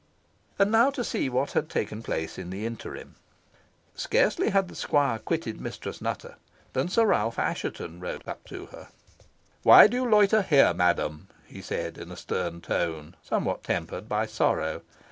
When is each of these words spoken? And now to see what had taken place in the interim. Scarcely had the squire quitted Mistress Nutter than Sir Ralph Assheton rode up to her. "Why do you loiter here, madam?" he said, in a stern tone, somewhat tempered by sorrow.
And 0.57 0.71
now 0.71 0.89
to 0.89 1.03
see 1.03 1.29
what 1.29 1.51
had 1.51 1.69
taken 1.69 2.01
place 2.01 2.39
in 2.39 2.49
the 2.49 2.65
interim. 2.65 3.17
Scarcely 3.93 4.49
had 4.49 4.67
the 4.67 4.73
squire 4.75 5.19
quitted 5.19 5.61
Mistress 5.61 6.01
Nutter 6.01 6.37
than 6.73 6.89
Sir 6.89 7.05
Ralph 7.05 7.37
Assheton 7.37 7.99
rode 7.99 8.27
up 8.27 8.43
to 8.45 8.65
her. 8.71 8.87
"Why 9.61 9.85
do 9.85 9.97
you 9.97 10.09
loiter 10.09 10.41
here, 10.41 10.73
madam?" 10.73 11.27
he 11.45 11.61
said, 11.61 11.99
in 11.99 12.09
a 12.09 12.17
stern 12.17 12.61
tone, 12.61 13.15
somewhat 13.21 13.61
tempered 13.63 14.09
by 14.09 14.25
sorrow. 14.25 14.81